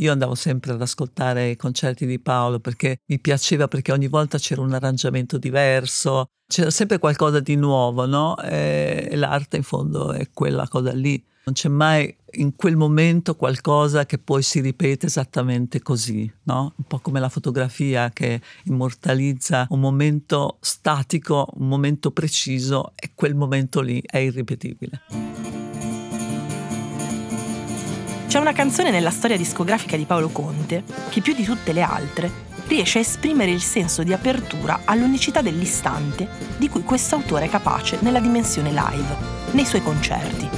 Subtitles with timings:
[0.00, 4.38] Io andavo sempre ad ascoltare i concerti di Paolo perché mi piaceva perché ogni volta
[4.38, 8.36] c'era un arrangiamento diverso, c'era sempre qualcosa di nuovo, no?
[8.38, 11.20] E l'arte in fondo è quella cosa lì.
[11.44, 16.74] Non c'è mai in quel momento qualcosa che poi si ripete esattamente così, no?
[16.76, 23.34] Un po' come la fotografia che immortalizza un momento statico, un momento preciso e quel
[23.34, 25.00] momento lì è irripetibile.
[28.38, 32.30] C'è una canzone nella storia discografica di Paolo Conte che più di tutte le altre
[32.68, 38.20] riesce a esprimere il senso di apertura all'unicità dell'istante di cui quest'autore è capace nella
[38.20, 39.16] dimensione live,
[39.50, 40.48] nei suoi concerti.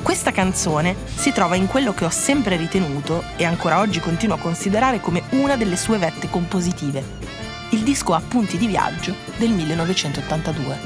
[0.00, 4.40] Questa canzone si trova in quello che ho sempre ritenuto e ancora oggi continuo a
[4.40, 7.04] considerare come una delle sue vette compositive,
[7.72, 10.78] il disco Appunti di viaggio del 1982.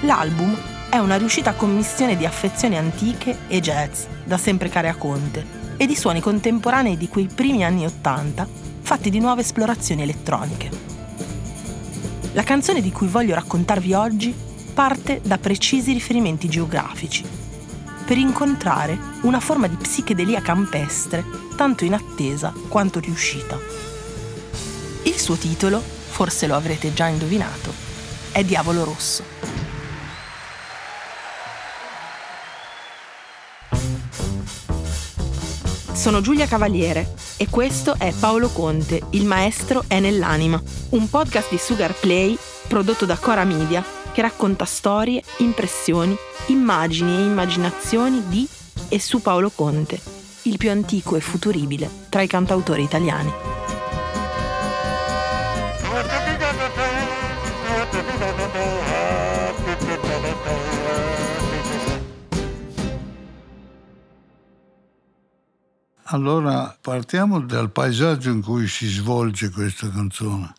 [0.00, 0.54] L'album
[0.88, 5.44] è una riuscita commissione di affezioni antiche e jazz, da sempre care a Conte,
[5.76, 8.46] e di suoni contemporanei di quei primi anni Ottanta,
[8.80, 10.70] fatti di nuove esplorazioni elettroniche.
[12.32, 14.34] La canzone di cui voglio raccontarvi oggi
[14.72, 17.24] parte da precisi riferimenti geografici,
[18.04, 21.24] per incontrare una forma di psichedelia campestre
[21.56, 23.58] tanto inattesa quanto riuscita.
[25.02, 27.72] Il suo titolo, forse lo avrete già indovinato,
[28.30, 29.35] è Diavolo Rosso.
[36.06, 41.58] Sono Giulia Cavaliere e questo è Paolo Conte, Il maestro è nell'anima, un podcast di
[41.58, 48.46] Sugar Play prodotto da Cora Media che racconta storie, impressioni, immagini e immaginazioni di
[48.88, 50.00] e su Paolo Conte,
[50.42, 53.65] il più antico e futuribile tra i cantautori italiani.
[66.10, 70.54] Allora partiamo dal paesaggio in cui si svolge questa canzone.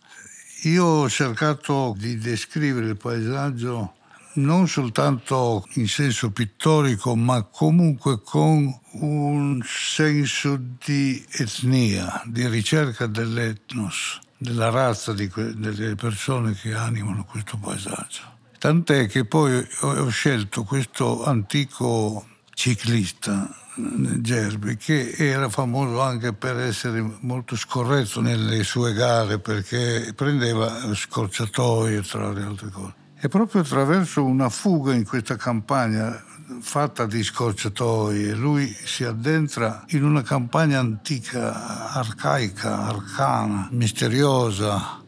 [0.64, 3.94] Io ho cercato di descrivere il paesaggio
[4.34, 14.20] non soltanto in senso pittorico, ma comunque con un senso di etnia, di ricerca dell'etnos,
[14.38, 18.36] della razza que- delle persone che animano questo paesaggio.
[18.60, 22.26] Tant'è che poi ho scelto questo antico
[22.58, 30.92] ciclista Gerbi, che era famoso anche per essere molto scorretto nelle sue gare perché prendeva
[30.92, 32.94] scorciatoie tra le altre cose.
[33.20, 36.20] E proprio attraverso una fuga in questa campagna
[36.60, 45.00] fatta di scorciatoie, lui si addentra in una campagna antica, arcaica, arcana, misteriosa,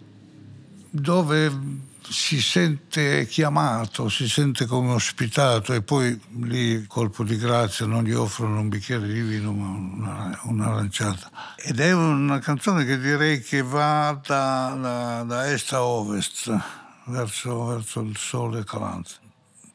[0.92, 8.04] dove si sente chiamato, si sente come ospitato e poi lì colpo di grazia non
[8.04, 11.30] gli offrono un bicchiere di vino ma una, un'aranciata.
[11.56, 16.58] Ed è una canzone che direi che va da, da, da est a ovest,
[17.06, 19.12] verso, verso il sole calante.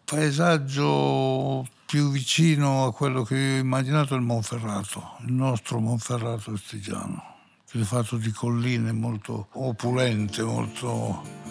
[0.04, 6.52] Paesaggio più vicino a quello che io ho immaginato è il Monferrato, il nostro Monferrato
[6.52, 7.22] estigiano,
[7.82, 11.43] fatto di colline molto opulente, molto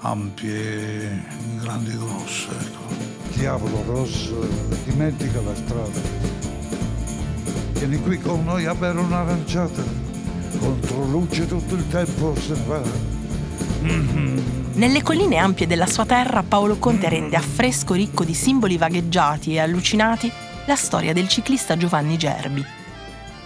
[0.00, 1.24] ampie,
[1.60, 2.48] grandi e grosse.
[2.50, 3.18] Ecco.
[3.34, 4.46] Diavolo rosso,
[4.84, 6.00] dimentica la strada.
[7.72, 9.82] Vieni qui con noi a bere un'aranciata,
[10.58, 12.82] contro luce tutto il tempo se ne va.
[13.82, 14.38] Mm-hmm.
[14.74, 19.60] Nelle colline ampie della sua terra Paolo Conte rende affresco ricco di simboli vagheggiati e
[19.60, 20.30] allucinati
[20.66, 22.64] la storia del ciclista Giovanni Gerbi.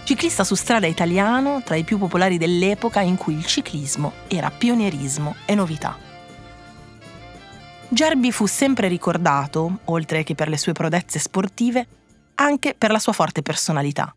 [0.03, 5.35] Ciclista su strada italiano, tra i più popolari dell'epoca in cui il ciclismo era pionierismo
[5.45, 6.04] e novità.
[7.87, 11.87] Gerbi fu sempre ricordato, oltre che per le sue prodezze sportive,
[12.35, 14.13] anche per la sua forte personalità.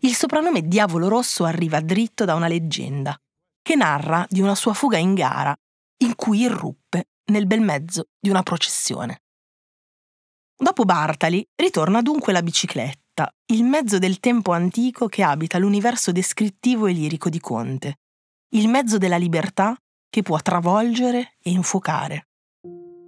[0.00, 3.16] Il soprannome Diavolo Rosso arriva dritto da una leggenda,
[3.62, 5.54] che narra di una sua fuga in gara
[5.98, 9.20] in cui irruppe nel bel mezzo di una processione.
[10.56, 16.86] Dopo Bartali ritorna dunque la bicicletta, il mezzo del tempo antico che abita l'universo descrittivo
[16.86, 17.98] e lirico di Conte,
[18.54, 19.76] il mezzo della libertà
[20.08, 22.28] che può travolgere e infuocare.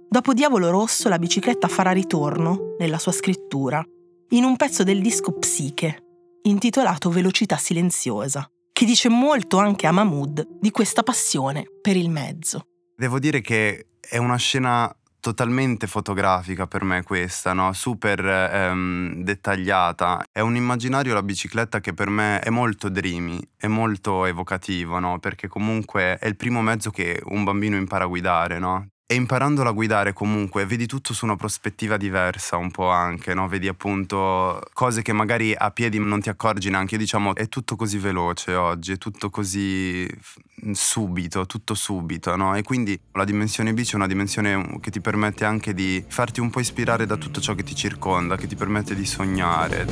[0.09, 3.83] Dopo Diavolo Rosso la bicicletta farà ritorno, nella sua scrittura,
[4.29, 6.03] in un pezzo del disco Psiche,
[6.43, 12.67] intitolato Velocità silenziosa, che dice molto anche a Mahmood di questa passione per il mezzo.
[12.95, 14.89] Devo dire che è una scena
[15.19, 17.73] totalmente fotografica per me questa, no?
[17.73, 20.23] super ehm, dettagliata.
[20.31, 25.19] È un immaginario la bicicletta che per me è molto dreamy, è molto evocativo, no?
[25.19, 28.57] perché comunque è il primo mezzo che un bambino impara a guidare.
[28.57, 28.87] No?
[29.09, 33.47] E imparandola a guidare comunque vedi tutto su una prospettiva diversa un po' anche, no?
[33.47, 36.95] Vedi appunto cose che magari a piedi non ti accorgi neanche.
[36.95, 40.05] Io diciamo è tutto così veloce oggi, è tutto così
[40.73, 42.53] subito, tutto subito, no?
[42.55, 46.49] E quindi la dimensione bici è una dimensione che ti permette anche di farti un
[46.49, 49.87] po' ispirare da tutto ciò che ti circonda, che ti permette di sognare.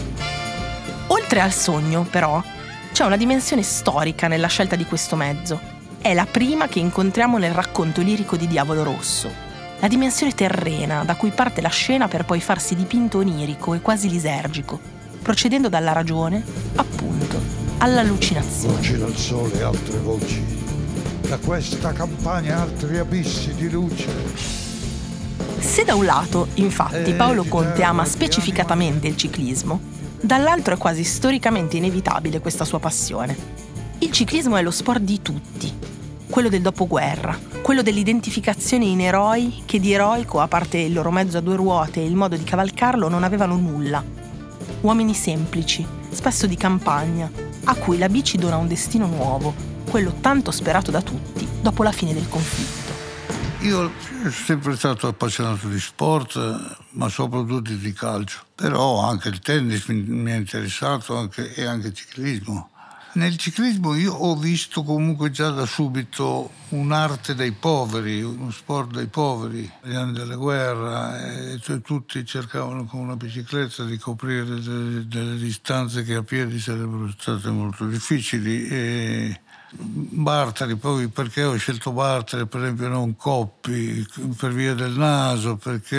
[1.07, 2.43] Oltre al sogno, però,
[2.91, 5.74] c'è una dimensione storica nella scelta di questo mezzo
[6.05, 9.27] è la prima che incontriamo nel racconto lirico di Diavolo Rosso.
[9.79, 14.07] La dimensione terrena da cui parte la scena per poi farsi dipinto onirico e quasi
[14.07, 14.79] lisergico,
[15.23, 16.43] procedendo dalla ragione,
[16.75, 17.41] appunto,
[17.79, 18.75] all'allucinazione.
[18.75, 20.43] Voci dal sole, altre voci.
[21.21, 24.07] Da questa campagna altri abissi di luce.
[25.57, 29.81] Se da un lato, infatti, Paolo Conte ama specificatamente il ciclismo,
[30.21, 33.63] dall'altro è quasi storicamente inevitabile questa sua passione.
[33.99, 35.93] Il ciclismo è lo sport di tutti,
[36.29, 41.37] quello del dopoguerra, quello dell'identificazione in eroi che di eroico, a parte il loro mezzo
[41.37, 44.03] a due ruote e il modo di cavalcarlo, non avevano nulla.
[44.81, 47.31] Uomini semplici, spesso di campagna,
[47.65, 49.53] a cui la bici dona un destino nuovo,
[49.89, 52.85] quello tanto sperato da tutti dopo la fine del conflitto.
[53.61, 56.37] Io sono sempre stato appassionato di sport,
[56.91, 58.41] ma soprattutto di calcio.
[58.53, 62.69] Però anche il tennis mi, è interessato anche, e anche il ciclismo.
[63.15, 69.07] Nel ciclismo io ho visto comunque già da subito un'arte dei poveri, uno sport dei
[69.07, 69.71] poveri.
[69.83, 75.37] Negli anni della guerra e cioè, tutti cercavano con una bicicletta di coprire delle, delle
[75.37, 78.67] distanze che a piedi sarebbero state molto difficili.
[78.67, 79.39] E
[79.71, 84.05] Bartali, poi perché ho scelto Bartali, per esempio non Coppi,
[84.37, 85.95] per via del naso, perché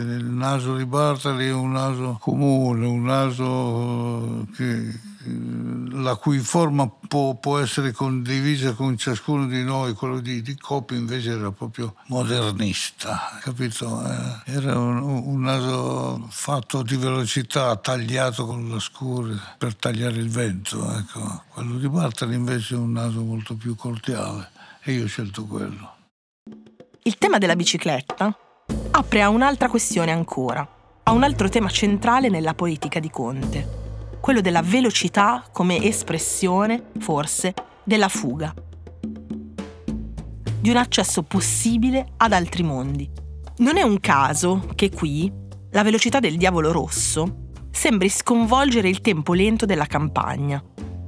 [0.00, 7.34] il naso di Bartali è un naso comune, un naso che la cui forma può,
[7.34, 13.38] può, essere condivisa con ciascuno di noi, quello di, di Coppi invece era proprio modernista,
[13.40, 14.02] capito?
[14.04, 20.28] Eh, era un, un, naso fatto di velocità, tagliato con la scura per tagliare il
[20.28, 21.42] vento, ecco.
[21.48, 24.50] Quello di Bartali invece è un naso molto più cordiale
[24.82, 25.94] e io ho scelto quello.
[27.02, 28.36] Il tema della bicicletta
[28.90, 30.66] apre a un'altra questione ancora,
[31.02, 33.84] a un altro tema centrale nella politica di Conte
[34.20, 37.54] quello della velocità come espressione, forse,
[37.84, 38.52] della fuga,
[40.60, 43.08] di un accesso possibile ad altri mondi.
[43.58, 45.32] Non è un caso che qui
[45.70, 50.62] la velocità del diavolo rosso sembri sconvolgere il tempo lento della campagna.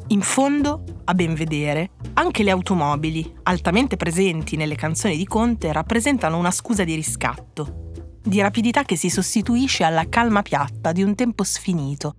[0.09, 6.39] In fondo, a ben vedere, anche le automobili, altamente presenti nelle canzoni di Conte, rappresentano
[6.39, 7.91] una scusa di riscatto,
[8.23, 12.15] di rapidità che si sostituisce alla calma piatta di un tempo sfinito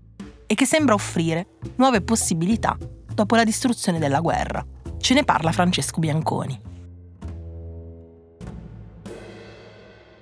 [0.51, 2.75] e che sembra offrire nuove possibilità
[3.13, 4.65] dopo la distruzione della guerra.
[4.97, 6.59] Ce ne parla Francesco Bianconi.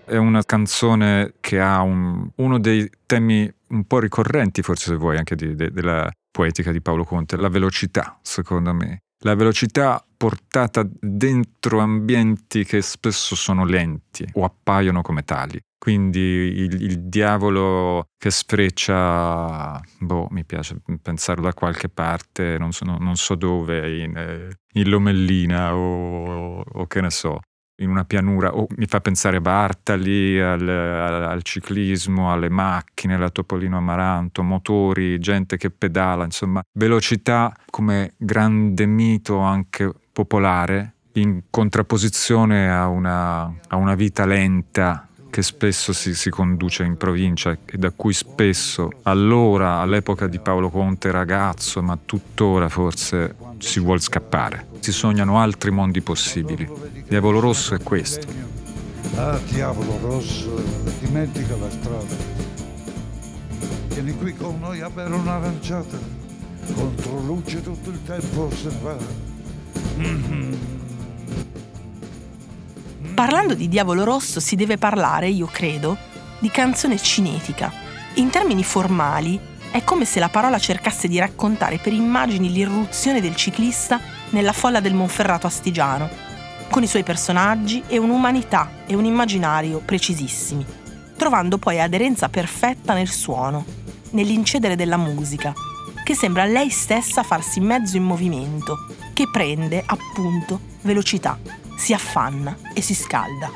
[0.04, 5.18] È una canzone che ha un, uno dei temi un po' ricorrenti, forse se vuoi,
[5.18, 9.04] anche di, de, della poetica di Paolo Conte, la velocità, secondo me.
[9.22, 15.60] La velocità portata dentro ambienti che spesso sono lenti o appaiono come tali.
[15.78, 22.84] Quindi il, il, diavolo che sfreccia, boh, mi piace pensarlo da qualche parte, non so,
[22.84, 27.40] non so dove, in, eh, in Lomellina o, o, o, che ne so,
[27.78, 33.16] in una pianura, o mi fa pensare a Bartali, al, al, al ciclismo, alle macchine,
[33.16, 41.44] alla Topolino Amaranto, motori, gente che pedala, insomma, velocità come grande mito anche popolare in
[41.50, 45.07] contrapposizione a una, a una vita lenta
[45.38, 50.72] che spesso si, si, conduce in provincia e da cui spesso allora, all'epoca di Paolo
[50.72, 54.66] Conte ragazzo, ma tuttora forse si vuole scappare.
[54.80, 56.68] Si sognano altri mondi possibili.
[57.08, 58.26] Diavolo Rosso è questo.
[59.14, 60.60] Ah, Diavolo Rosso,
[61.02, 62.16] dimentica la strada.
[63.90, 66.00] Vieni qui con noi a bere un'aranciata.
[66.74, 68.98] Contro luce tutto il tempo se ne va.
[70.00, 70.87] Mm-hmm.
[73.18, 75.98] Parlando di Diavolo Rosso si deve parlare, io credo,
[76.38, 77.74] di canzone cinetica.
[78.18, 79.40] In termini formali,
[79.72, 84.82] è come se la parola cercasse di raccontare per immagini l'irruzione del ciclista nella folla
[84.82, 86.08] del Monferrato astigiano,
[86.70, 90.64] con i suoi personaggi e un'umanità e un immaginario precisissimi,
[91.18, 93.66] trovando poi aderenza perfetta nel suono,
[94.12, 95.56] nell'incedere della musica,
[96.04, 98.76] che sembra lei stessa farsi mezzo in movimento,
[99.14, 103.50] che prende, appunto, velocità si affanna e si scalda.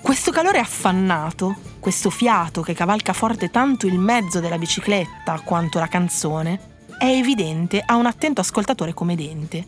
[0.00, 5.88] Questo calore affannato, questo fiato che cavalca forte tanto il mezzo della bicicletta quanto la
[5.88, 9.66] canzone, è evidente a un attento ascoltatore come Dente,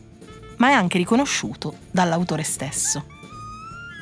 [0.59, 3.05] ma è anche riconosciuto dall'autore stesso.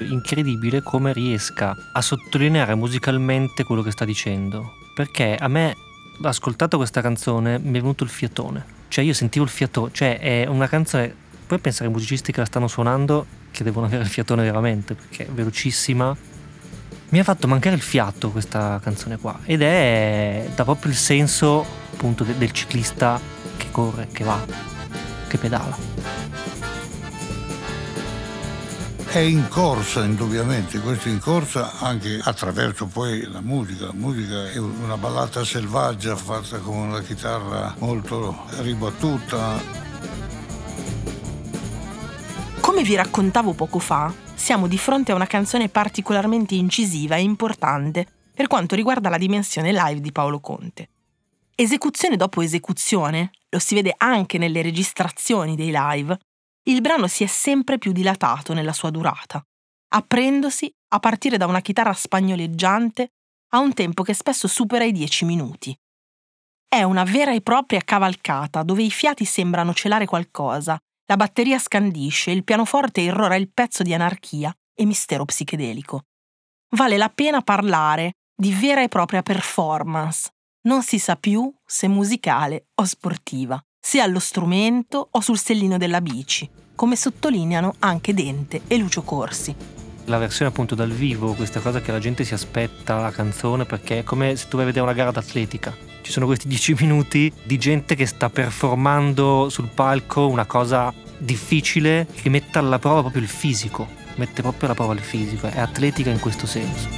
[0.01, 4.73] incredibile come riesca a sottolineare musicalmente quello che sta dicendo.
[4.95, 5.75] Perché a me,
[6.23, 8.75] ascoltato questa canzone, mi è venuto il fiatone.
[8.89, 11.15] Cioè io sentivo il fiatone, cioè è una canzone,
[11.47, 15.27] puoi pensare ai musicisti che la stanno suonando che devono avere il fiatone veramente, perché
[15.27, 16.15] è velocissima.
[17.09, 21.65] Mi ha fatto mancare il fiato questa canzone qua ed è da proprio il senso
[21.93, 23.19] appunto del ciclista
[23.57, 24.45] che corre, che va,
[25.29, 26.27] che pedala
[29.17, 33.87] è in corsa indubbiamente, questo in corsa anche attraverso poi la musica.
[33.87, 39.86] La musica è una ballata selvaggia fatta con una chitarra molto ribattuta.
[42.77, 48.07] Come vi raccontavo poco fa, siamo di fronte a una canzone particolarmente incisiva e importante
[48.35, 50.91] per quanto riguarda la dimensione live di Paolo Conte.
[51.55, 56.19] Esecuzione dopo esecuzione, lo si vede anche nelle registrazioni dei live,
[56.65, 59.43] il brano si è sempre più dilatato nella sua durata,
[59.95, 63.09] aprendosi a partire da una chitarra spagnoleggiante
[63.55, 65.75] a un tempo che spesso supera i dieci minuti.
[66.69, 72.31] È una vera e propria cavalcata dove i fiati sembrano celare qualcosa, la batteria scandisce,
[72.31, 76.03] il pianoforte irrora il pezzo di anarchia e mistero psichedelico.
[76.71, 80.31] Vale la pena parlare di vera e propria performance.
[80.63, 86.01] Non si sa più se musicale o sportiva sia allo strumento o sul sellino della
[86.01, 89.55] bici, come sottolineano anche Dente e Lucio Corsi.
[90.07, 93.99] La versione appunto dal vivo, questa cosa che la gente si aspetta la canzone perché
[93.99, 95.75] è come se tu vai a vedere una gara d'atletica.
[96.01, 102.07] Ci sono questi dieci minuti di gente che sta performando sul palco una cosa difficile
[102.15, 106.11] che mette alla prova proprio il fisico, mette proprio alla prova il fisico, è atletica
[106.11, 106.89] in questo senso.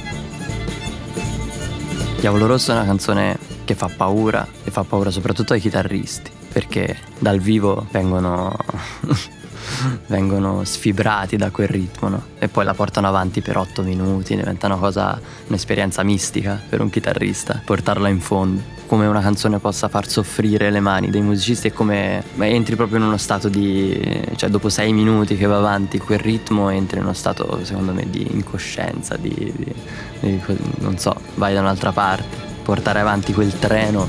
[2.19, 6.97] Diavolo Rosso è una canzone che fa paura e fa paura soprattutto ai chitarristi perché
[7.19, 8.55] dal vivo vengono,
[10.07, 12.23] vengono sfibrati da quel ritmo no?
[12.37, 16.89] e poi la portano avanti per otto minuti, diventa una cosa, un'esperienza mistica per un
[16.89, 21.73] chitarrista, portarla in fondo come una canzone possa far soffrire le mani dei musicisti e
[21.73, 26.17] come entri proprio in uno stato di cioè dopo sei minuti che va avanti quel
[26.17, 29.75] ritmo entri in uno stato secondo me di incoscienza di, di,
[30.21, 30.41] di
[30.79, 34.07] non so vai da un'altra parte portare avanti quel treno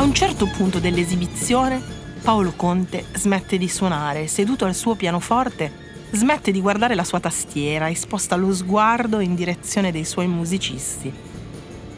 [0.00, 1.82] a un certo punto dell'esibizione,
[2.22, 5.72] Paolo Conte smette di suonare, seduto al suo pianoforte,
[6.10, 11.12] smette di guardare la sua tastiera e sposta lo sguardo in direzione dei suoi musicisti.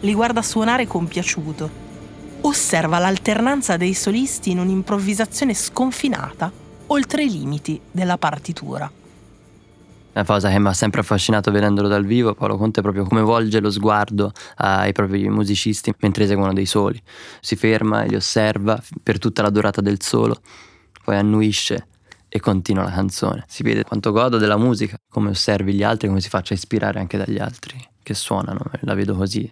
[0.00, 1.80] Li guarda suonare compiaciuto.
[2.42, 6.50] Osserva l'alternanza dei solisti in un'improvvisazione sconfinata
[6.86, 8.90] oltre i limiti della partitura.
[10.14, 13.60] Una cosa che mi ha sempre affascinato vedendolo dal vivo, Paolo Conte proprio come volge
[13.60, 17.02] lo sguardo ai propri musicisti mentre eseguono dei soli.
[17.40, 20.40] Si ferma li osserva per tutta la durata del solo,
[21.02, 21.86] poi annuisce
[22.28, 23.44] e continua la canzone.
[23.48, 27.16] Si vede quanto godo della musica, come osservi gli altri, come si faccia ispirare anche
[27.16, 29.50] dagli altri che suonano, la vedo così.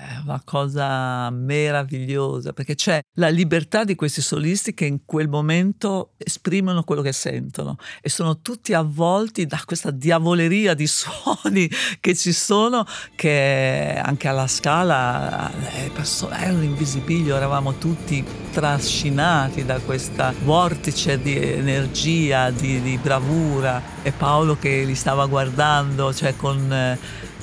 [0.00, 6.12] È una cosa meravigliosa perché c'è la libertà di questi solisti che in quel momento
[6.16, 12.32] esprimono quello che sentono e sono tutti avvolti da questa diavoleria di suoni che ci
[12.32, 21.20] sono che anche alla scala le persone erano invisibili, eravamo tutti trascinati da questa vortice
[21.20, 23.98] di energia, di, di bravura.
[24.02, 26.96] E Paolo che li stava guardando cioè con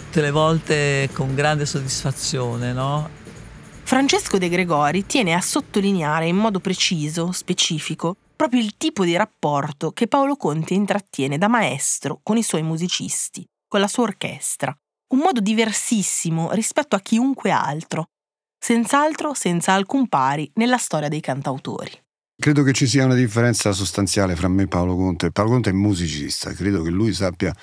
[0.08, 3.10] tutte le volte con grande soddisfazione, no?
[3.84, 9.92] Francesco De Gregori tiene a sottolineare in modo preciso, specifico, proprio il tipo di rapporto
[9.92, 14.76] che Paolo Conti intrattiene da maestro con i suoi musicisti, con la sua orchestra.
[15.14, 18.06] Un modo diversissimo rispetto a chiunque altro,
[18.58, 21.92] senz'altro senza alcun pari nella storia dei cantautori.
[22.40, 25.32] Credo che ci sia una differenza sostanziale fra me e Paolo Conte.
[25.32, 27.54] Paolo Conte è musicista, credo che lui sappia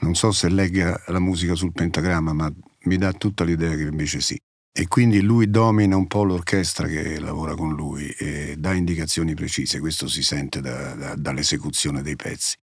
[0.00, 2.52] non so se legga la musica sul pentagramma, ma
[2.84, 4.38] mi dà tutta l'idea che invece sì.
[4.78, 9.80] E quindi lui domina un po' l'orchestra che lavora con lui e dà indicazioni precise,
[9.80, 12.56] questo si sente da, da, dall'esecuzione dei pezzi.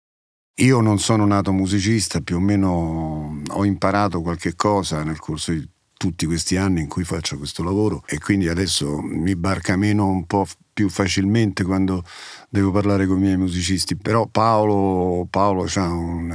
[0.56, 5.68] Io non sono nato musicista, più o meno ho imparato qualche cosa nel corso di
[6.02, 10.26] tutti questi anni in cui faccio questo lavoro e quindi adesso mi barca meno un
[10.26, 12.04] po' più facilmente quando
[12.50, 16.32] devo parlare con i miei musicisti, però Paolo, Paolo ha un,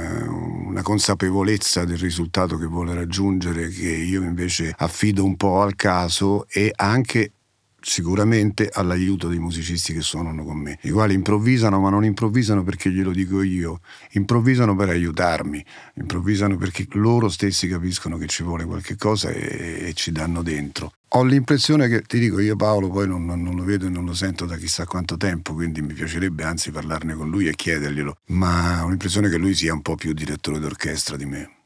[0.67, 6.47] una consapevolezza del risultato che vuole raggiungere che io invece affido un po' al caso
[6.47, 7.33] e anche
[7.81, 12.91] sicuramente all'aiuto dei musicisti che suonano con me, i quali improvvisano ma non improvvisano perché
[12.91, 13.79] glielo dico io,
[14.11, 15.63] improvvisano per aiutarmi,
[15.95, 20.91] improvvisano perché loro stessi capiscono che ci vuole qualche cosa e, e ci danno dentro.
[21.11, 24.13] Ho l'impressione che, ti dico, io Paolo poi non, non, lo vedo e non lo
[24.13, 28.83] sento da chissà quanto tempo, quindi mi piacerebbe anzi parlarne con lui e chiederglielo, ma
[28.83, 31.56] ho l'impressione che lui sia un po' più direttore d'orchestra di me.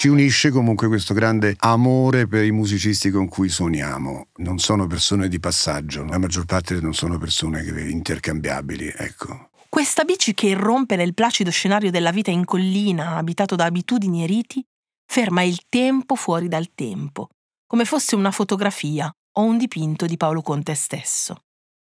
[0.00, 4.28] Ci unisce comunque questo grande amore per i musicisti con cui suoniamo.
[4.36, 9.50] Non sono persone di passaggio, la maggior parte non sono persone intercambiabili, ecco.
[9.68, 14.26] Questa bici che irrompe nel placido scenario della vita in collina, abitato da abitudini e
[14.26, 14.64] riti,
[15.04, 17.30] ferma il tempo fuori dal tempo,
[17.66, 21.42] come fosse una fotografia o un dipinto di Paolo Conte stesso.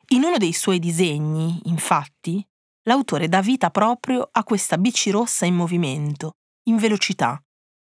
[0.08, 2.44] In uno dei suoi disegni, infatti,
[2.82, 6.32] l'autore dà vita proprio a questa bici rossa in movimento,
[6.64, 7.40] in velocità,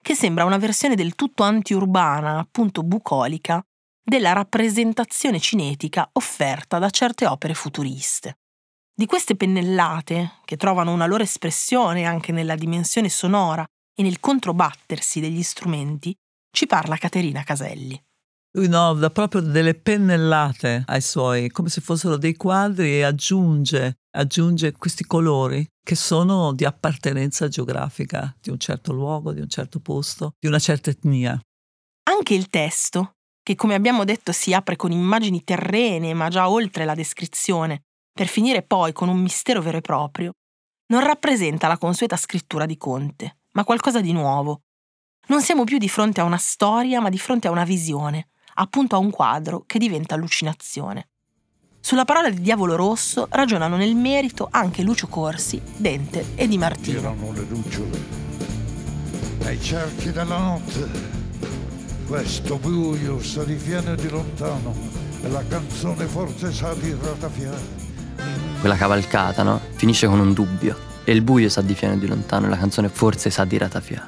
[0.05, 3.59] che sembra una versione del tutto antiurbana, appunto bucolica,
[4.03, 8.37] della rappresentazione cinetica offerta da certe opere futuriste.
[8.93, 15.19] Di queste pennellate, che trovano una loro espressione anche nella dimensione sonora e nel controbattersi
[15.19, 16.15] degli strumenti,
[16.51, 17.99] ci parla Caterina Caselli.
[18.55, 23.97] Lui no, dà proprio delle pennellate ai suoi, come se fossero dei quadri e aggiunge,
[24.11, 29.81] aggiunge questi colori che sono di appartenenza geografica di un certo luogo, di un certo
[29.81, 31.37] posto, di una certa etnia.
[32.03, 36.85] Anche il testo, che come abbiamo detto si apre con immagini terrene ma già oltre
[36.85, 37.81] la descrizione,
[38.13, 40.31] per finire poi con un mistero vero e proprio,
[40.93, 44.61] non rappresenta la consueta scrittura di Conte, ma qualcosa di nuovo.
[45.27, 48.95] Non siamo più di fronte a una storia, ma di fronte a una visione, appunto
[48.95, 51.07] a un quadro che diventa allucinazione.
[51.79, 56.99] Sulla parola di Diavolo Rosso ragionano nel merito anche Lucio Corsi, Dente e Di Martino.
[56.99, 58.23] Girano le lucciole
[59.45, 60.89] nei cerchi della notte.
[62.07, 64.73] Questo buio sa di viene di lontano
[65.21, 67.83] e la canzone forse sa di ratafiare.
[68.59, 69.59] Quella cavalcata, no?
[69.75, 70.93] Finisce con un dubbio.
[71.03, 74.07] E il buio sa di fieno di lontano e la canzone forse sa di ratafiare.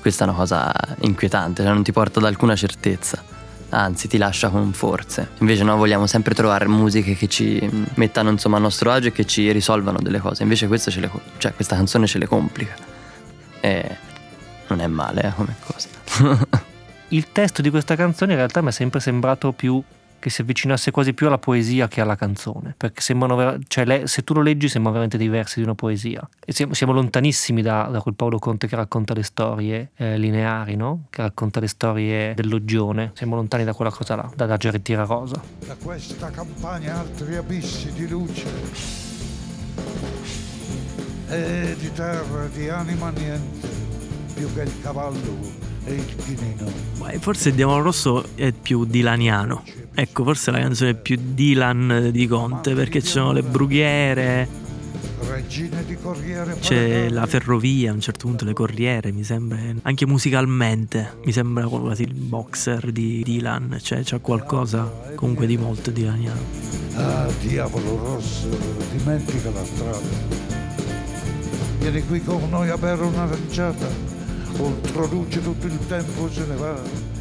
[0.00, 3.34] Questa è una cosa inquietante, cioè non ti porta ad alcuna certezza
[3.70, 5.30] anzi ti lascia con forze.
[5.38, 9.24] Invece noi vogliamo sempre trovare musiche che ci mettano insomma a nostro agio e che
[9.24, 12.74] ci risolvano delle cose, invece le, cioè, questa canzone ce le complica.
[13.60, 13.96] E
[14.68, 15.88] non è male eh, come cosa.
[17.08, 19.82] Il testo di questa canzone in realtà mi è sempre sembrato più
[20.26, 24.24] che si avvicinasse quasi più alla poesia che alla canzone, perché sembrano, cioè le, se
[24.24, 26.28] tu lo leggi sembra veramente dei versi di una poesia.
[26.44, 30.74] E siamo, siamo lontanissimi da, da, quel Paolo Conte che racconta le storie eh, lineari,
[30.74, 31.04] no?
[31.10, 35.40] che racconta le storie dell'oggione, siamo lontani da quella cosa là, da, da Gerettira Rosa.
[35.64, 38.48] Da questa campagna altri abissi di luce
[41.28, 43.68] e di terra, di anima niente,
[44.34, 45.38] più che il cavallo
[45.84, 46.68] e il chinino.
[47.20, 52.74] Forse il Diavolo Rosso è più dilaniano Ecco, forse la canzone più Dylan di Conte,
[52.74, 54.46] perché ci sono le brughiere,
[56.60, 61.66] c'è la ferrovia, a un certo punto le corriere, mi sembra, anche musicalmente, mi sembra
[61.66, 64.82] quasi il boxer di Dylan, cioè c'è qualcosa
[65.14, 66.40] comunque di molto dilaniano.
[66.96, 68.48] Ah, diavolo rosso,
[68.94, 70.44] dimentica la strada.
[71.78, 73.88] Vieni qui con noi a bere un'aranciata,
[74.58, 77.14] oltre luce tutto il tempo se ne va.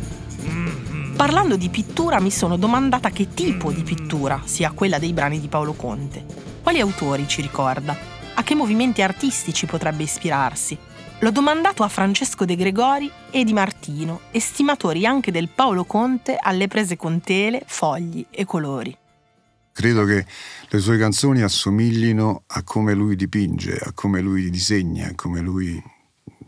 [1.15, 5.47] Parlando di pittura mi sono domandata che tipo di pittura sia quella dei brani di
[5.47, 6.25] Paolo Conte.
[6.62, 7.95] Quali autori ci ricorda?
[8.34, 10.78] A che movimenti artistici potrebbe ispirarsi?
[11.19, 16.67] L'ho domandato a Francesco De Gregori e Di Martino, estimatori anche del Paolo Conte alle
[16.67, 18.95] prese con tele, fogli e colori.
[19.71, 20.25] Credo che
[20.67, 25.82] le sue canzoni assomiglino a come lui dipinge, a come lui disegna, a come lui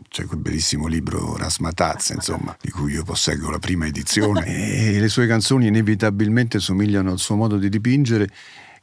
[0.08, 4.46] c'è quel bellissimo libro Rasmataz, insomma, di cui io posseggo la prima edizione,
[4.94, 8.28] e le sue canzoni inevitabilmente somigliano al suo modo di dipingere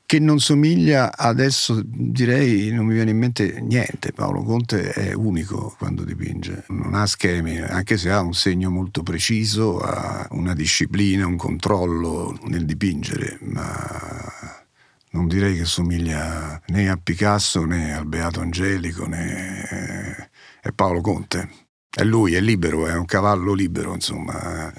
[0.06, 4.12] che non somiglia adesso direi non mi viene in mente niente.
[4.14, 9.02] Paolo Conte è unico quando dipinge non ha schemi anche se ha un segno molto
[9.02, 14.64] preciso ha una disciplina un controllo nel dipingere ma
[15.12, 20.30] non direi che somiglia né a Picasso né al Beato Angelico né
[20.66, 21.68] è Paolo Conte.
[21.88, 24.74] È lui, è libero, è un cavallo libero, insomma.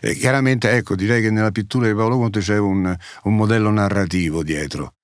[0.00, 4.42] E chiaramente, ecco, direi che nella pittura di Paolo Conte c'è un, un modello narrativo
[4.42, 4.94] dietro.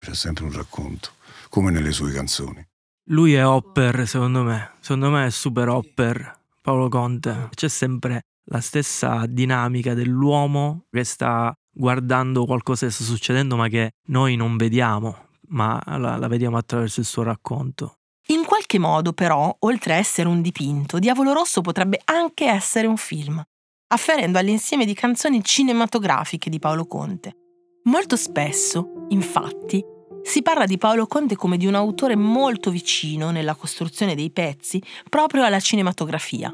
[0.00, 1.10] C'è sempre un racconto,
[1.48, 2.66] come nelle sue canzoni.
[3.10, 4.72] Lui è Hopper, secondo me.
[4.80, 7.48] Secondo me è super Hopper, Paolo Conte.
[7.54, 13.92] C'è sempre la stessa dinamica dell'uomo che sta guardando qualcosa che sta succedendo ma che
[14.08, 17.98] noi non vediamo, ma la, la vediamo attraverso il suo racconto.
[18.28, 22.96] In qualche modo, però, oltre a essere un dipinto, Diavolo Rosso potrebbe anche essere un
[22.96, 23.42] film,
[23.88, 27.36] afferendo all'insieme di canzoni cinematografiche di Paolo Conte.
[27.84, 29.84] Molto spesso, infatti,
[30.22, 34.82] si parla di Paolo Conte come di un autore molto vicino nella costruzione dei pezzi
[35.10, 36.50] proprio alla cinematografia.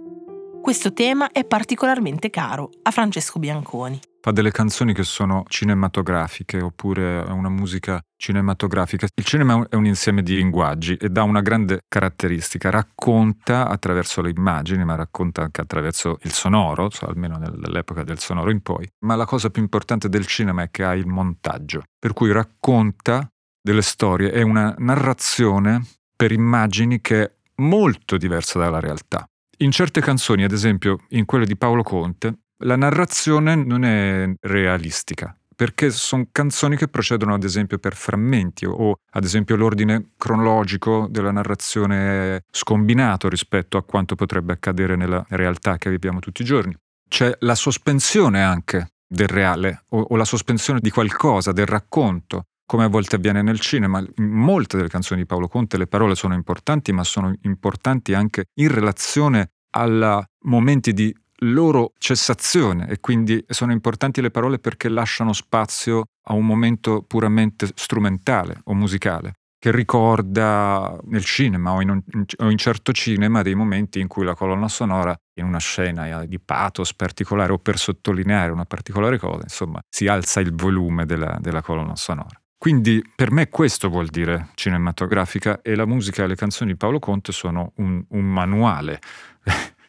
[0.61, 4.01] Questo tema è particolarmente caro a Francesco Bianconi.
[4.23, 9.07] Fa delle canzoni che sono cinematografiche oppure una musica cinematografica.
[9.15, 14.29] Il cinema è un insieme di linguaggi e dà una grande caratteristica, racconta attraverso le
[14.29, 18.87] immagini, ma racconta anche attraverso il sonoro, cioè almeno nell'epoca del sonoro in poi.
[19.07, 23.27] Ma la cosa più importante del cinema è che ha il montaggio, per cui racconta
[23.63, 25.83] delle storie, è una narrazione
[26.15, 29.25] per immagini che è molto diversa dalla realtà.
[29.61, 35.35] In certe canzoni, ad esempio in quelle di Paolo Conte, la narrazione non è realistica,
[35.55, 41.31] perché sono canzoni che procedono ad esempio per frammenti o ad esempio l'ordine cronologico della
[41.31, 46.77] narrazione è scombinato rispetto a quanto potrebbe accadere nella realtà che viviamo tutti i giorni.
[47.09, 52.85] C'è la sospensione anche del reale o, o la sospensione di qualcosa, del racconto come
[52.85, 53.99] a volte avviene nel cinema.
[53.99, 58.45] In molte delle canzoni di Paolo Conte le parole sono importanti, ma sono importanti anche
[58.61, 65.33] in relazione a momenti di loro cessazione e quindi sono importanti le parole perché lasciano
[65.33, 72.03] spazio a un momento puramente strumentale o musicale che ricorda nel cinema o in, un,
[72.39, 76.41] o in, certo cinema dei momenti in cui la colonna sonora in una scena di
[76.41, 81.61] pathos particolare o per sottolineare una particolare cosa, insomma, si alza il volume della, della
[81.61, 82.41] colonna sonora.
[82.57, 86.99] Quindi per me questo vuol dire cinematografica e la musica e le canzoni di Paolo
[86.99, 88.99] Conte sono un, un manuale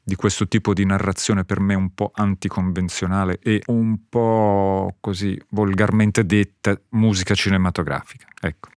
[0.04, 6.26] di questo tipo di narrazione per me un po' anticonvenzionale e un po' così volgarmente
[6.26, 8.28] detta musica cinematografica.
[8.40, 8.70] Ecco.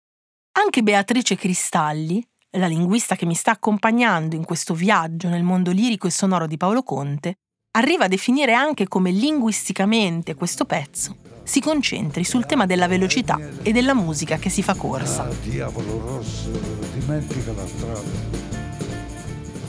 [0.60, 6.08] Anche Beatrice Cristalli, la linguista che mi sta accompagnando in questo viaggio nel mondo lirico
[6.08, 7.36] e sonoro di Paolo Conte,
[7.76, 13.72] arriva a definire anche come linguisticamente questo pezzo si concentri sul tema della velocità e
[13.72, 15.24] della musica che si fa corsa.
[15.24, 16.50] Ah, diavolo rosso,
[16.98, 18.43] dimentica la strada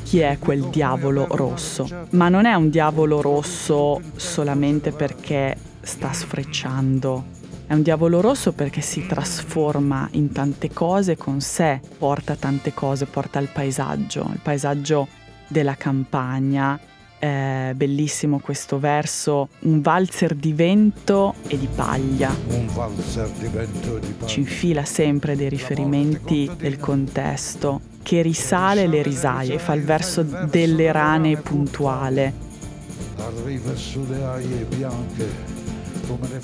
[0.04, 7.24] chi è quel diavolo rosso, ma non è un diavolo rosso solamente perché sta sfrecciando,
[7.66, 13.06] è un diavolo rosso perché si trasforma in tante cose con sé, porta tante cose,
[13.06, 15.08] porta il paesaggio, il paesaggio
[15.48, 16.78] della campagna,
[17.18, 22.30] è bellissimo questo verso, un valzer di vento e di paglia.
[22.48, 24.26] Un valzer di vento e di paglia.
[24.26, 30.92] Ci infila sempre dei riferimenti del contesto, che risale le risaie, fa il verso delle
[30.92, 32.32] rane puntuale.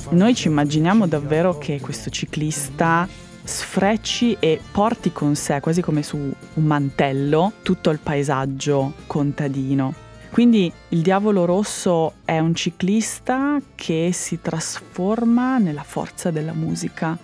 [0.09, 3.07] Noi ci immaginiamo davvero che questo ciclista
[3.45, 9.95] sfrecci e porti con sé, quasi come su un mantello, tutto il paesaggio contadino.
[10.31, 17.19] Quindi il diavolo rosso è un ciclista che si trasforma nella forza della musica,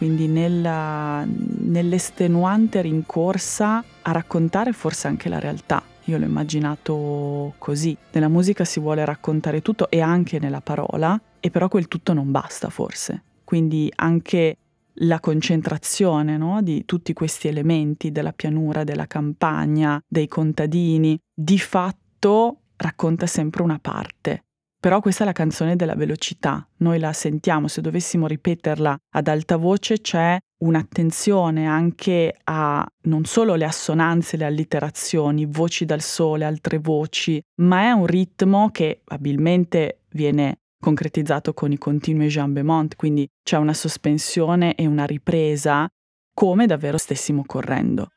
[0.00, 5.82] quindi nella, nell'estenuante rincorsa a raccontare forse anche la realtà.
[6.04, 7.94] Io l'ho immaginato così.
[8.12, 12.30] Nella musica si vuole raccontare tutto e anche nella parola, e però quel tutto non
[12.30, 13.24] basta forse.
[13.44, 14.56] Quindi anche
[14.94, 16.62] la concentrazione no?
[16.62, 23.78] di tutti questi elementi della pianura, della campagna, dei contadini, di fatto racconta sempre una
[23.78, 24.44] parte.
[24.80, 29.58] Però questa è la canzone della velocità, noi la sentiamo, se dovessimo ripeterla ad alta
[29.58, 36.78] voce c'è un'attenzione anche a non solo le assonanze, le allitterazioni, voci dal sole, altre
[36.78, 43.58] voci, ma è un ritmo che abilmente viene concretizzato con i continui jambement, quindi c'è
[43.58, 45.86] una sospensione e una ripresa
[46.32, 48.12] come davvero stessimo correndo.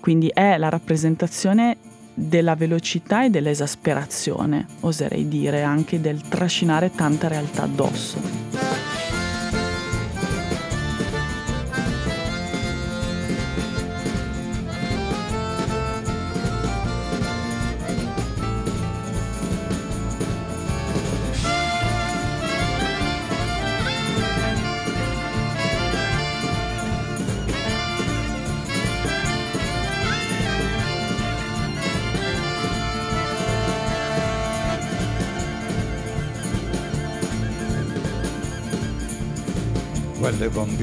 [0.00, 1.76] Quindi è la rappresentazione
[2.18, 8.77] della velocità e dell'esasperazione, oserei dire, anche del trascinare tanta realtà addosso.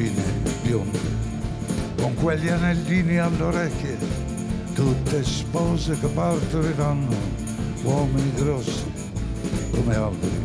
[0.09, 0.99] Bambine bionde,
[1.97, 3.97] con quegli anellini alle orecchie,
[4.73, 7.15] tutte spose che partoriranno
[7.83, 8.91] uomini grossi
[9.71, 10.43] come alberi.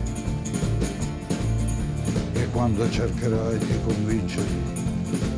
[2.35, 4.63] E quando cercherai di convincerli,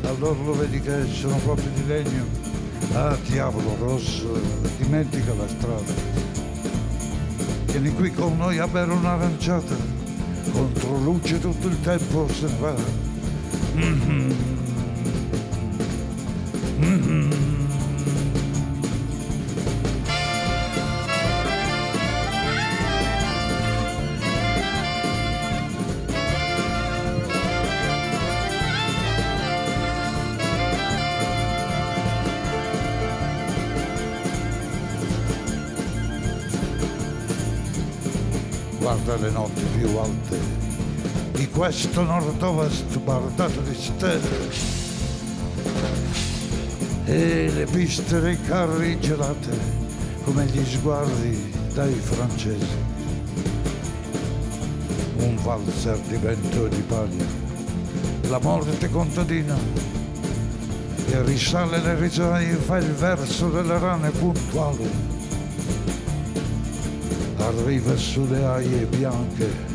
[0.03, 2.51] allora lo vedi che sono proprio di legno.
[2.93, 4.39] Ah, diavolo rosso,
[4.77, 5.93] dimentica la strada.
[7.65, 9.75] Vieni qui con noi a bere un'aranciata,
[10.51, 13.12] contro luce tutto il tempo se ne va
[38.79, 40.62] Guarda le notti più alte
[41.53, 44.49] questo nord-ovest bardato di stelle
[47.05, 49.55] e le piste dei carri gelate
[50.23, 52.75] come gli sguardi dai francesi.
[55.17, 57.25] Un valzer di vento e di paglia,
[58.29, 59.55] la morte contadina
[61.07, 64.89] che risale le risaie fa il verso delle rane puntuali.
[67.37, 69.72] Arriva sulle aie bianche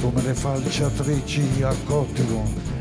[0.00, 2.75] come le falciatrici a Cotimo.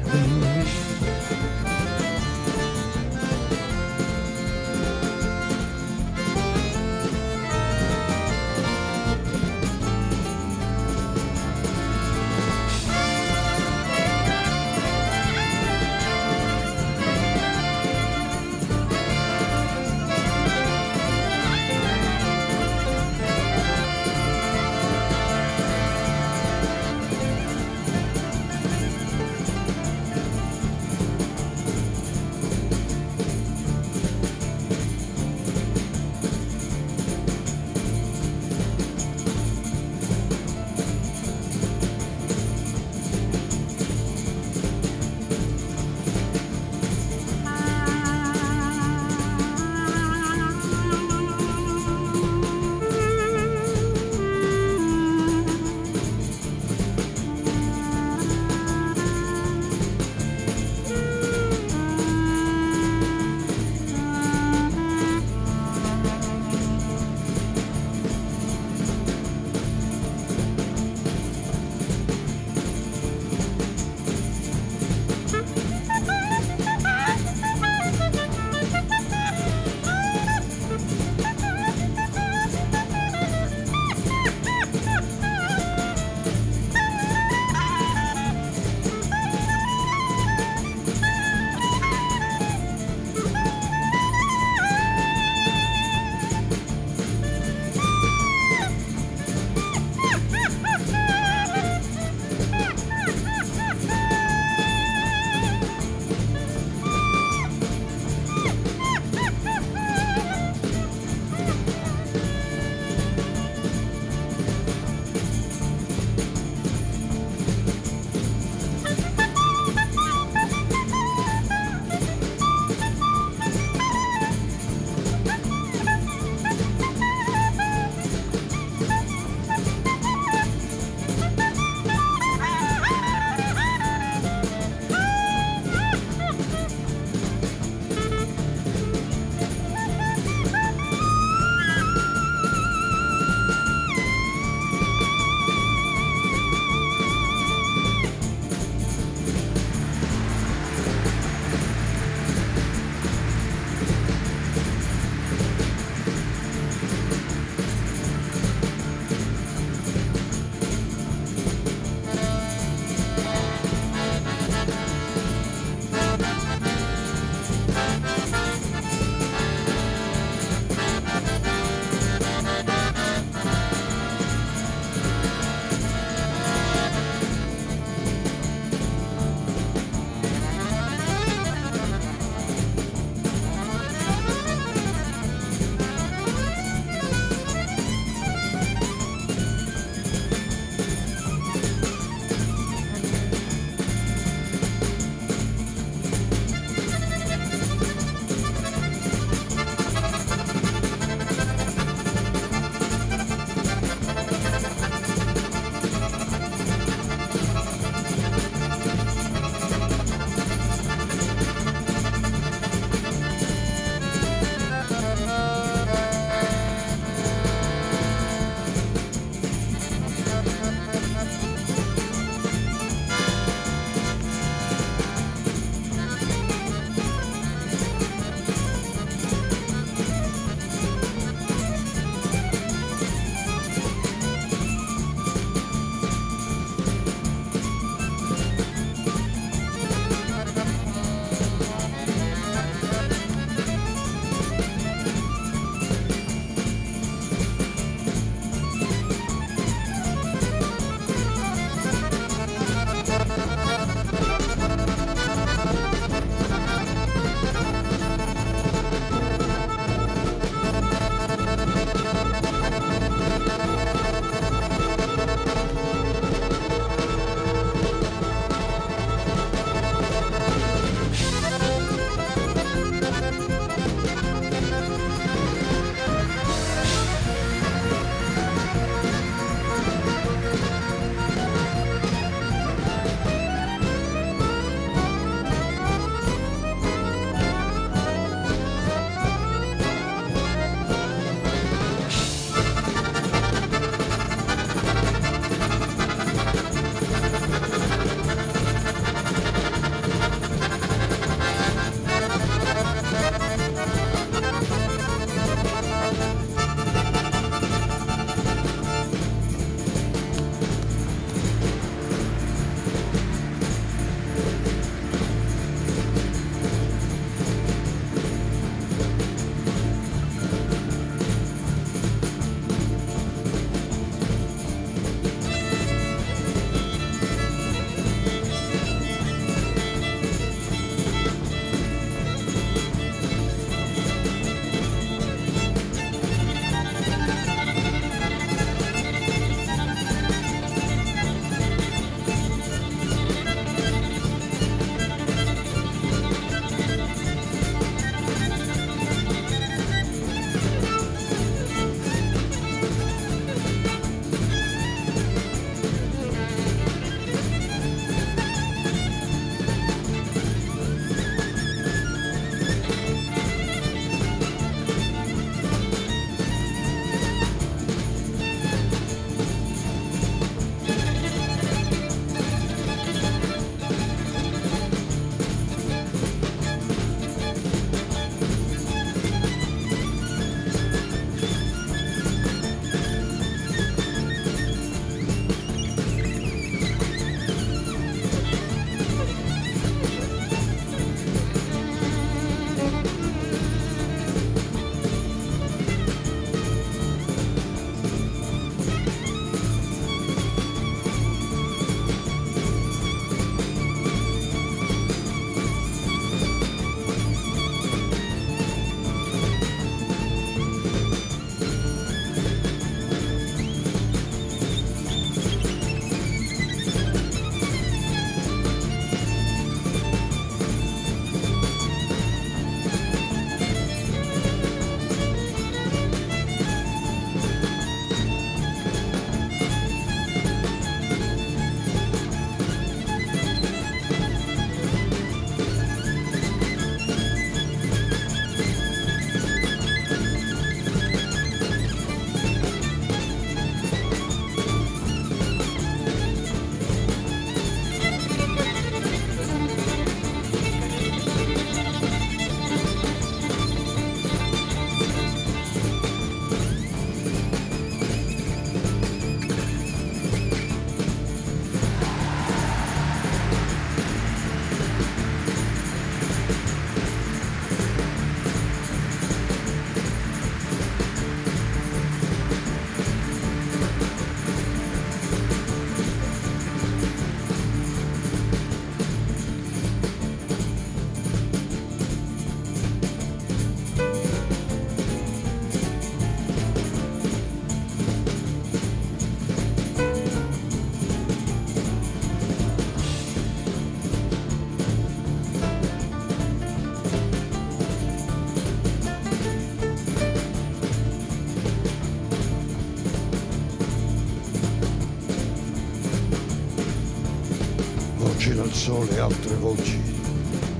[509.15, 509.99] Sole altre voci,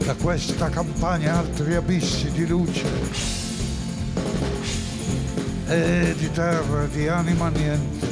[0.06, 2.86] da questa campagna altri abissi di luce.
[5.68, 8.08] E di terra, di anima niente,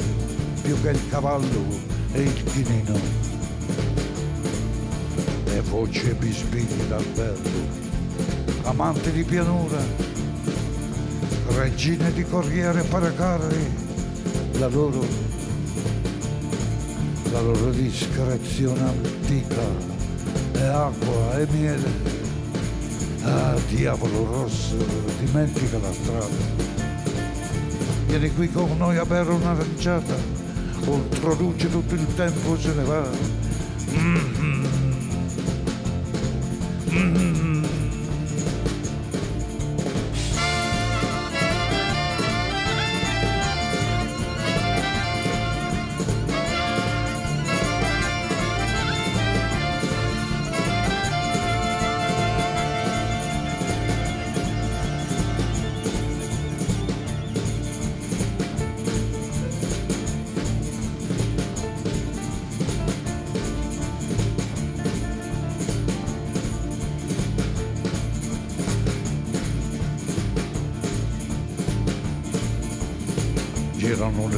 [0.62, 1.64] più che il cavallo
[2.12, 2.98] e il chinino.
[5.46, 7.60] E voci e bisbigli d'albergo,
[8.62, 9.78] amanti di pianura,
[11.48, 13.70] regine di corriere paracarri,
[14.58, 15.32] la loro
[17.32, 19.93] la loro discrezione antica
[20.64, 22.22] acqua e miele.
[23.22, 24.76] Ah, diavolo rosso,
[25.20, 26.72] dimentica la strada.
[28.06, 30.14] Vieni qui con noi a bere un'aranciata,
[30.86, 33.43] oltre luce tutto il tempo se ne va.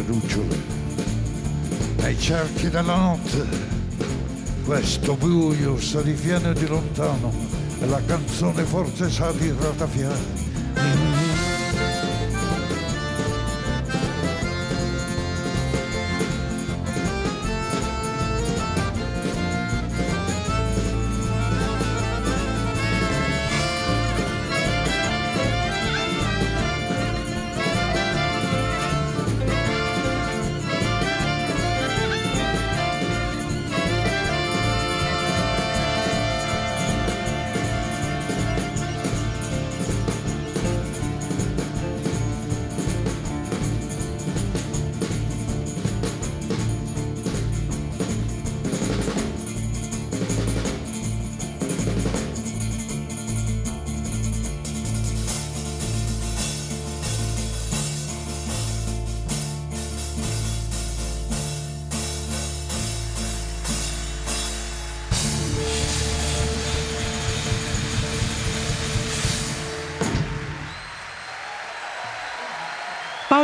[0.07, 0.84] Lucciole
[2.07, 3.44] nei cerchi della notte.
[4.64, 7.32] Questo buio sa di fieno di lontano
[7.80, 10.45] e la canzone forse sa di ratafiare.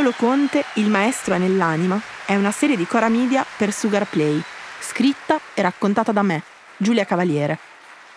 [0.03, 4.43] Paolo Conte, Il maestro è nell'anima, è una serie di Cora Media per Sugar Play,
[4.81, 6.43] scritta e raccontata da me,
[6.75, 7.57] Giulia Cavaliere.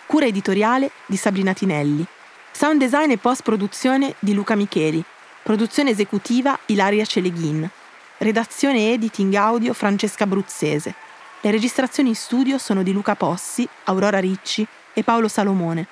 [0.05, 2.05] Cura editoriale di Sabrina Tinelli.
[2.51, 5.01] Sound design e post-produzione di Luca Micheli.
[5.45, 7.71] Produzione esecutiva Ilaria Celeghin.
[8.19, 10.93] Redazione e editing audio Francesca Bruzzese.
[11.41, 15.87] Le registrazioni in studio sono di Luca Possi, Aurora Ricci e Paolo Salomone.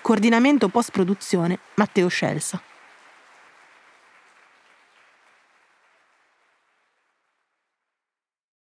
[0.00, 2.62] Coordinamento post-produzione Matteo Scelsa.